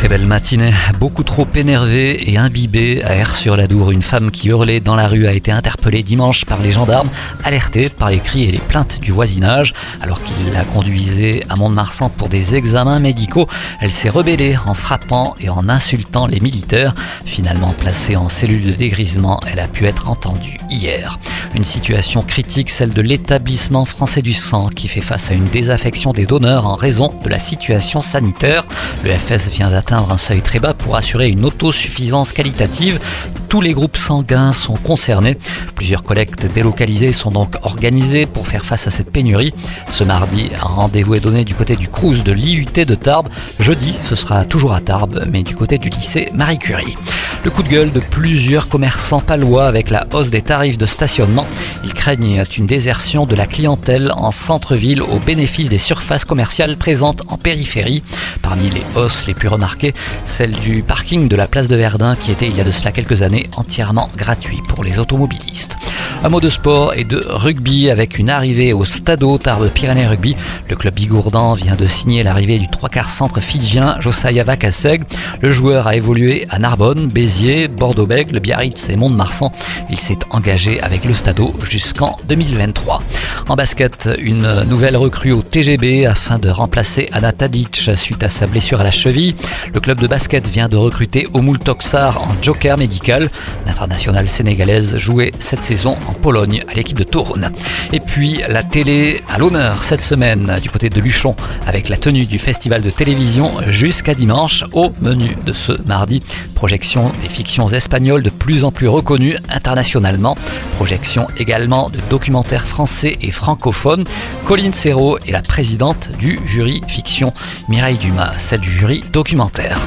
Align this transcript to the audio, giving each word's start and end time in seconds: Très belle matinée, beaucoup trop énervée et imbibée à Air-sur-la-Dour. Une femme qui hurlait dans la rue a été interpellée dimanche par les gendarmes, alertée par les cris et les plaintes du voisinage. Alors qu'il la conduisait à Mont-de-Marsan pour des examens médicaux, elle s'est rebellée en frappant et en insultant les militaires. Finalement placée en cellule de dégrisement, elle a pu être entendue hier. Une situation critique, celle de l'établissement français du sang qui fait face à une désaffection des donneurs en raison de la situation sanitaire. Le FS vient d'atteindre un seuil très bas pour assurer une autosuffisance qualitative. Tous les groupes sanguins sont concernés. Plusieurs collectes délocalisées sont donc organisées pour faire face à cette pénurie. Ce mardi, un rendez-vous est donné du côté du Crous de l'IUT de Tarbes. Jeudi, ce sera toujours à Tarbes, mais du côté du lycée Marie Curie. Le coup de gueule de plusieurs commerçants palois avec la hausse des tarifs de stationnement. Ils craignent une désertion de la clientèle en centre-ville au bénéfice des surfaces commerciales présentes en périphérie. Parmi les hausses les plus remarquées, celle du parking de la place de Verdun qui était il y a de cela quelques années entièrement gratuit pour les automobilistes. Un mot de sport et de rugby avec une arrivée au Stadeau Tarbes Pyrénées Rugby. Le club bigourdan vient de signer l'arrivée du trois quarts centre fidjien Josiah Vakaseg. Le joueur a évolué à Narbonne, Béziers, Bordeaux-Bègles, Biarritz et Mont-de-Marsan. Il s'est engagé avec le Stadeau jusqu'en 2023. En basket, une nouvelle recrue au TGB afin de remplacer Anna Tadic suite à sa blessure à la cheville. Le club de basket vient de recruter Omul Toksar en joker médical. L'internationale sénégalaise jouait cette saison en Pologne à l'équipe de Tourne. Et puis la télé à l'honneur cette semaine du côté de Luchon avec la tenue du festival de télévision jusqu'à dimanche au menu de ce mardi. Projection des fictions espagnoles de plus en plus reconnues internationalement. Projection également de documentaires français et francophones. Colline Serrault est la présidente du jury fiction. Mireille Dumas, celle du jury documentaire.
Très 0.00 0.08
belle 0.08 0.24
matinée, 0.24 0.72
beaucoup 0.98 1.24
trop 1.24 1.46
énervée 1.54 2.30
et 2.30 2.38
imbibée 2.38 3.04
à 3.04 3.16
Air-sur-la-Dour. 3.16 3.90
Une 3.90 4.00
femme 4.00 4.30
qui 4.30 4.48
hurlait 4.48 4.80
dans 4.80 4.94
la 4.94 5.06
rue 5.06 5.26
a 5.26 5.32
été 5.34 5.52
interpellée 5.52 6.02
dimanche 6.02 6.46
par 6.46 6.58
les 6.62 6.70
gendarmes, 6.70 7.10
alertée 7.44 7.90
par 7.90 8.08
les 8.08 8.18
cris 8.18 8.44
et 8.44 8.50
les 8.50 8.60
plaintes 8.60 8.98
du 9.00 9.12
voisinage. 9.12 9.74
Alors 10.00 10.22
qu'il 10.22 10.54
la 10.54 10.64
conduisait 10.64 11.44
à 11.50 11.56
Mont-de-Marsan 11.56 12.08
pour 12.08 12.30
des 12.30 12.56
examens 12.56 12.98
médicaux, 12.98 13.46
elle 13.78 13.90
s'est 13.90 14.08
rebellée 14.08 14.56
en 14.64 14.72
frappant 14.72 15.34
et 15.38 15.50
en 15.50 15.68
insultant 15.68 16.26
les 16.26 16.40
militaires. 16.40 16.94
Finalement 17.26 17.74
placée 17.74 18.16
en 18.16 18.30
cellule 18.30 18.64
de 18.64 18.72
dégrisement, 18.72 19.38
elle 19.52 19.60
a 19.60 19.68
pu 19.68 19.84
être 19.84 20.08
entendue 20.08 20.56
hier. 20.70 21.18
Une 21.54 21.64
situation 21.64 22.22
critique, 22.22 22.70
celle 22.70 22.94
de 22.94 23.02
l'établissement 23.02 23.84
français 23.84 24.22
du 24.22 24.32
sang 24.32 24.68
qui 24.68 24.88
fait 24.88 25.02
face 25.02 25.30
à 25.30 25.34
une 25.34 25.44
désaffection 25.44 26.12
des 26.12 26.24
donneurs 26.24 26.66
en 26.66 26.76
raison 26.76 27.12
de 27.22 27.28
la 27.28 27.38
situation 27.38 28.00
sanitaire. 28.00 28.64
Le 29.04 29.10
FS 29.10 29.50
vient 29.50 29.68
d'atteindre 29.90 30.12
un 30.12 30.18
seuil 30.18 30.40
très 30.40 30.60
bas 30.60 30.72
pour 30.72 30.94
assurer 30.94 31.28
une 31.30 31.44
autosuffisance 31.44 32.32
qualitative. 32.32 33.00
Tous 33.48 33.60
les 33.60 33.72
groupes 33.72 33.96
sanguins 33.96 34.52
sont 34.52 34.76
concernés. 34.76 35.36
Plusieurs 35.74 36.04
collectes 36.04 36.46
délocalisées 36.46 37.10
sont 37.10 37.32
donc 37.32 37.56
organisées 37.62 38.26
pour 38.26 38.46
faire 38.46 38.64
face 38.64 38.86
à 38.86 38.90
cette 38.90 39.10
pénurie. 39.10 39.52
Ce 39.88 40.04
mardi, 40.04 40.50
un 40.54 40.66
rendez-vous 40.66 41.16
est 41.16 41.20
donné 41.20 41.44
du 41.44 41.54
côté 41.54 41.74
du 41.74 41.88
Crous 41.88 42.22
de 42.22 42.30
l'IUT 42.30 42.66
de 42.86 42.94
Tarbes. 42.94 43.28
Jeudi, 43.58 43.96
ce 44.04 44.14
sera 44.14 44.44
toujours 44.44 44.74
à 44.74 44.80
Tarbes, 44.80 45.24
mais 45.28 45.42
du 45.42 45.56
côté 45.56 45.78
du 45.78 45.88
lycée 45.88 46.30
Marie 46.34 46.58
Curie. 46.58 46.96
Le 47.42 47.50
coup 47.50 47.62
de 47.62 47.68
gueule 47.68 47.90
de 47.90 48.00
plusieurs 48.00 48.68
commerçants 48.68 49.20
palois 49.20 49.66
avec 49.66 49.88
la 49.88 50.06
hausse 50.12 50.28
des 50.28 50.42
tarifs 50.42 50.76
de 50.76 50.84
stationnement. 50.84 51.46
Ils 51.84 51.94
craignent 51.94 52.44
une 52.58 52.66
désertion 52.66 53.24
de 53.24 53.34
la 53.34 53.46
clientèle 53.46 54.12
en 54.14 54.30
centre-ville 54.30 55.00
au 55.00 55.18
bénéfice 55.18 55.70
des 55.70 55.78
surfaces 55.78 56.26
commerciales 56.26 56.76
présentes 56.76 57.22
en 57.28 57.38
périphérie. 57.38 58.02
Parmi 58.42 58.68
les 58.68 58.82
hausses 58.94 59.26
les 59.26 59.32
plus 59.32 59.48
remarquées, 59.48 59.94
celle 60.22 60.52
du 60.52 60.82
parking 60.82 61.28
de 61.28 61.36
la 61.36 61.46
place 61.46 61.68
de 61.68 61.76
Verdun 61.76 62.14
qui 62.14 62.30
était 62.30 62.46
il 62.46 62.56
y 62.56 62.60
a 62.60 62.64
de 62.64 62.70
cela 62.70 62.92
quelques 62.92 63.22
années 63.22 63.46
entièrement 63.56 64.10
gratuit 64.16 64.60
pour 64.68 64.84
les 64.84 64.98
automobilistes. 64.98 65.78
Un 66.22 66.28
mot 66.28 66.40
de 66.40 66.50
sport 66.50 66.92
et 66.92 67.04
de 67.04 67.24
rugby 67.26 67.88
avec 67.88 68.18
une 68.18 68.28
arrivée 68.28 68.74
au 68.74 68.84
Stadeau 68.84 69.38
Tarbes 69.38 69.70
Pyrénées 69.70 70.06
Rugby. 70.06 70.36
Le 70.68 70.76
club 70.76 70.92
bigourdan 70.92 71.54
vient 71.54 71.76
de 71.76 71.86
signer 71.86 72.22
l'arrivée 72.22 72.58
du 72.58 72.68
trois 72.68 72.90
quarts 72.90 73.08
centre 73.08 73.40
fidjien 73.40 73.96
Josiah 74.00 74.44
Vakaseg. 74.44 75.02
Le 75.40 75.50
joueur 75.50 75.86
a 75.86 75.96
évolué 75.96 76.46
à 76.50 76.58
Narbonne, 76.58 77.06
Béziers, 77.06 77.68
Bordeaux-Bègles, 77.68 78.38
Biarritz 78.40 78.90
et 78.90 78.96
Mont-de-Marsan. 78.96 79.50
Il 79.88 79.96
s'est 79.96 80.18
engagé 80.28 80.78
avec 80.82 81.06
le 81.06 81.14
Stadeau 81.14 81.54
jusqu'en 81.62 82.14
2023. 82.28 83.02
En 83.48 83.56
basket, 83.56 84.10
une 84.20 84.64
nouvelle 84.64 84.98
recrue 84.98 85.32
au 85.32 85.40
TGB 85.40 86.04
afin 86.04 86.38
de 86.38 86.50
remplacer 86.50 87.08
Anna 87.12 87.32
Tadic 87.32 87.90
suite 87.94 88.22
à 88.22 88.28
sa 88.28 88.46
blessure 88.46 88.82
à 88.82 88.84
la 88.84 88.90
cheville. 88.90 89.36
Le 89.72 89.80
club 89.80 89.98
de 89.98 90.06
basket 90.06 90.46
vient 90.48 90.68
de 90.68 90.76
recruter 90.76 91.26
Omul 91.32 91.58
Toksar 91.58 92.22
en 92.22 92.34
joker 92.42 92.76
médical. 92.76 93.30
L'internationale 93.64 94.28
sénégalaise 94.28 94.98
jouait 94.98 95.32
cette 95.38 95.64
saison 95.64 95.96
en 96.10 96.14
Pologne 96.14 96.62
à 96.68 96.74
l'équipe 96.74 96.98
de 96.98 97.04
Tourne. 97.04 97.52
Et 97.92 98.00
puis 98.00 98.40
la 98.48 98.62
télé 98.62 99.22
à 99.28 99.38
l'honneur 99.38 99.84
cette 99.84 100.02
semaine 100.02 100.58
du 100.62 100.68
côté 100.68 100.88
de 100.88 101.00
Luchon 101.00 101.34
avec 101.66 101.88
la 101.88 101.96
tenue 101.96 102.26
du 102.26 102.38
festival 102.38 102.82
de 102.82 102.90
télévision 102.90 103.52
jusqu'à 103.68 104.14
dimanche 104.14 104.64
au 104.72 104.92
menu 105.00 105.36
de 105.46 105.52
ce 105.52 105.72
mardi. 105.86 106.22
Projection 106.54 107.12
des 107.22 107.28
fictions 107.28 107.68
espagnoles 107.68 108.22
de 108.22 108.30
plus 108.30 108.64
en 108.64 108.72
plus 108.72 108.88
reconnues 108.88 109.36
internationalement. 109.48 110.36
Projection 110.76 111.26
également 111.38 111.90
de 111.90 111.98
documentaires 112.10 112.66
français 112.66 113.16
et 113.20 113.30
francophones. 113.30 114.04
Colline 114.46 114.72
Serrault 114.72 115.18
est 115.26 115.32
la 115.32 115.42
présidente 115.42 116.10
du 116.18 116.38
jury 116.44 116.82
fiction. 116.88 117.32
Mireille 117.68 117.98
Dumas, 117.98 118.34
celle 118.38 118.60
du 118.60 118.70
jury 118.70 119.04
documentaire. 119.12 119.78